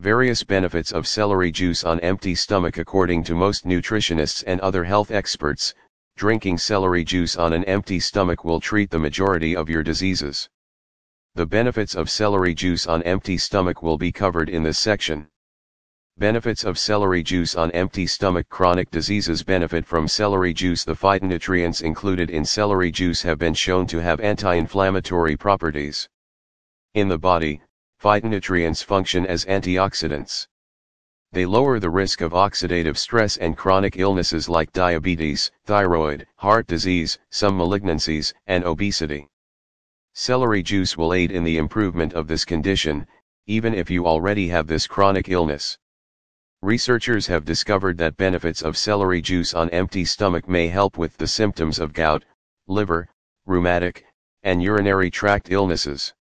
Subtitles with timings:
[0.00, 5.10] Various benefits of celery juice on empty stomach According to most nutritionists and other health
[5.10, 5.74] experts,
[6.16, 10.48] drinking celery juice on an empty stomach will treat the majority of your diseases.
[11.34, 15.28] The benefits of celery juice on empty stomach will be covered in this section.
[16.16, 21.82] Benefits of celery juice on empty stomach Chronic diseases benefit from celery juice The phytonutrients
[21.82, 26.08] included in celery juice have been shown to have anti-inflammatory properties.
[26.94, 27.60] In the body,
[28.00, 30.48] phytonutrients function as antioxidants.
[31.32, 37.18] They lower the risk of oxidative stress and chronic illnesses like diabetes, thyroid, heart disease,
[37.30, 39.28] some malignancies, and obesity.
[40.14, 43.06] Celery juice will aid in the improvement of this condition,
[43.46, 45.78] even if you already have this chronic illness.
[46.62, 51.28] Researchers have discovered that benefits of celery juice on empty stomach may help with the
[51.28, 52.24] symptoms of gout,
[52.66, 53.08] liver,
[53.46, 54.04] rheumatic,
[54.42, 56.12] and urinary tract illnesses.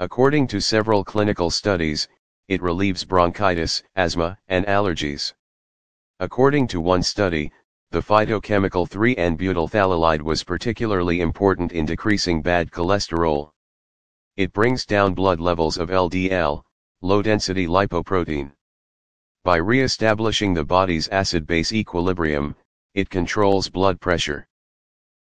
[0.00, 2.08] According to several clinical studies,
[2.48, 5.34] it relieves bronchitis, asthma, and allergies.
[6.20, 7.52] According to one study,
[7.90, 13.50] the phytochemical 3N-butylphthalate was particularly important in decreasing bad cholesterol.
[14.38, 16.62] It brings down blood levels of LDL,
[17.02, 18.52] low-density lipoprotein.
[19.44, 22.56] By re-establishing the body's acid-base equilibrium,
[22.94, 24.48] it controls blood pressure.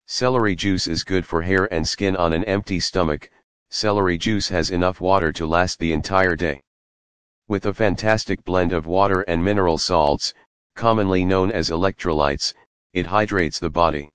[0.07, 3.31] Celery juice is good for hair and skin on an empty stomach,
[3.71, 6.63] celery juice has enough water to last the entire day.
[7.49, 10.33] With a fantastic blend of water and mineral salts,
[10.75, 12.55] commonly known as electrolytes,
[12.93, 14.09] it hydrates the body.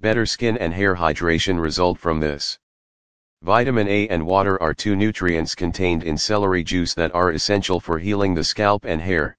[0.00, 2.58] Better skin and hair hydration result from this.
[3.42, 7.98] Vitamin A and water are two nutrients contained in celery juice that are essential for
[7.98, 9.36] healing the scalp and hair.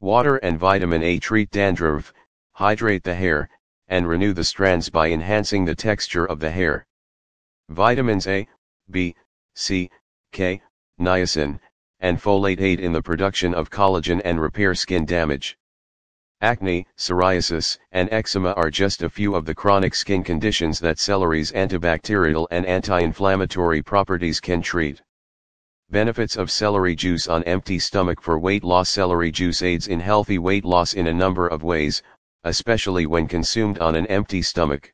[0.00, 2.12] Water and vitamin A treat dandruff,
[2.52, 3.48] hydrate the hair,
[3.88, 6.86] and renew the strands by enhancing the texture of the hair.
[7.70, 8.48] Vitamins A,
[8.90, 9.14] B,
[9.54, 9.90] C,
[10.32, 10.62] K,
[10.98, 11.60] niacin,
[12.00, 15.58] and folate aid in the production of collagen and repair skin damage.
[16.40, 21.52] Acne, psoriasis, and eczema are just a few of the chronic skin conditions that celery's
[21.52, 25.02] antibacterial and anti-inflammatory properties can treat.
[25.90, 30.38] Benefits of celery juice on empty stomach for weight loss Celery juice aids in healthy
[30.38, 32.02] weight loss in a number of ways,
[32.44, 34.92] especially when consumed on an empty stomach.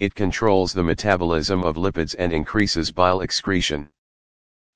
[0.00, 3.90] It controls the metabolism of lipids and increases bile excretion.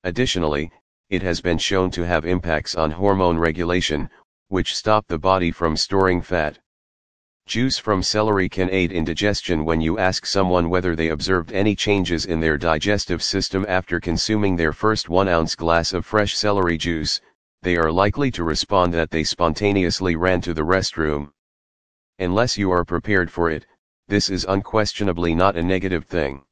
[0.03, 0.71] Additionally,
[1.09, 4.07] it has been shown to have impacts on hormone regulation,
[4.49, 6.59] which stop the body from storing fat.
[7.47, 11.75] Juice from celery can aid in digestion when you ask someone whether they observed any
[11.75, 16.77] changes in their digestive system after consuming their first 1 ounce glass of fresh celery
[16.77, 17.19] juice,
[17.63, 21.31] they are likely to respond that they spontaneously ran to the restroom.
[22.19, 23.65] Unless you are prepared for it,
[24.07, 26.43] this is unquestionably not a negative thing.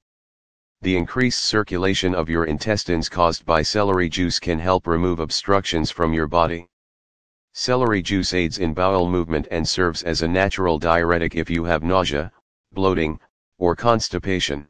[0.81, 6.13] The increased circulation of your intestines caused by celery juice can help remove obstructions from
[6.13, 6.67] your body.
[7.53, 11.83] Celery juice aids in bowel movement and serves as a natural diuretic if you have
[11.83, 12.31] nausea,
[12.71, 13.19] bloating,
[13.59, 14.67] or constipation.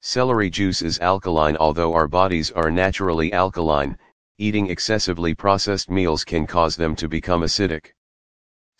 [0.00, 3.98] Celery juice is alkaline although our bodies are naturally alkaline,
[4.38, 7.94] eating excessively processed meals can cause them to become acidic.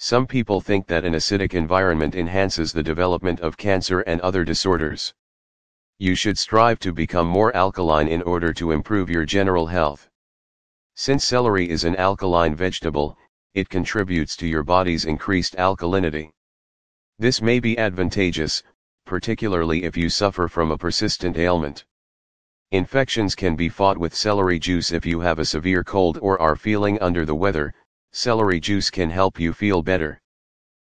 [0.00, 5.12] Some people think that an acidic environment enhances the development of cancer and other disorders.
[5.98, 10.08] You should strive to become more alkaline in order to improve your general health.
[10.94, 13.19] Since celery is an alkaline vegetable,
[13.54, 16.31] it contributes to your body's increased alkalinity.
[17.19, 18.62] This may be advantageous,
[19.04, 21.84] particularly if you suffer from a persistent ailment.
[22.70, 26.54] Infections can be fought with celery juice if you have a severe cold or are
[26.54, 27.75] feeling under the weather,
[28.12, 30.20] Celery juice can help you feel better.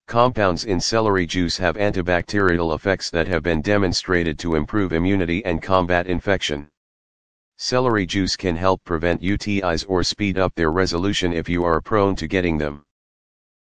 [0.07, 5.63] Compounds in celery juice have antibacterial effects that have been demonstrated to improve immunity and
[5.63, 6.69] combat infection.
[7.59, 12.17] Celery juice can help prevent UTIs or speed up their resolution if you are prone
[12.17, 12.85] to getting them.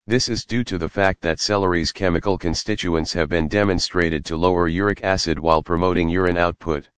[0.06, 4.68] This is due to the fact that celery's chemical constituents have been demonstrated to lower
[4.68, 6.88] uric acid while promoting urine output.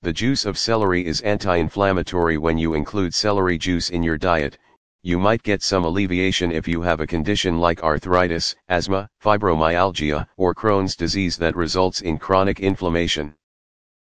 [0.00, 4.58] The juice of celery is anti-inflammatory when you include celery juice in your diet,
[5.04, 10.54] you might get some alleviation if you have a condition like arthritis, asthma, fibromyalgia, or
[10.54, 13.34] Crohn's disease that results in chronic inflammation.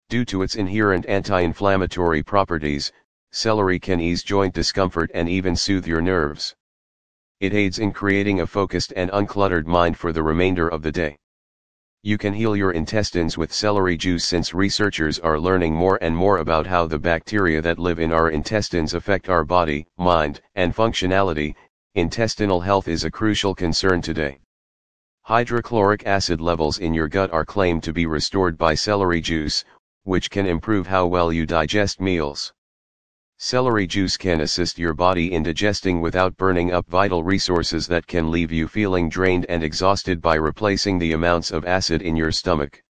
[0.08, 2.94] Due to its inherent anti-inflammatory properties,
[3.34, 6.56] celery can ease joint discomfort and even soothe your nerves.
[7.42, 11.18] It aids in creating a focused and uncluttered mind for the remainder of the day.
[12.04, 16.38] You can heal your intestines with celery juice since researchers are learning more and more
[16.38, 21.56] about how the bacteria that live in our intestines affect our body, mind, and functionality.
[21.96, 24.40] Intestinal health is a crucial concern today.
[25.24, 29.66] Hydrochloric acid levels in your gut are claimed to be restored by celery juice,
[30.04, 32.54] which can improve how well you digest meals.
[33.40, 38.32] Celery juice can assist your body in digesting without burning up vital resources that can
[38.32, 42.82] leave you feeling drained and exhausted by replacing the amounts of acid in your stomach.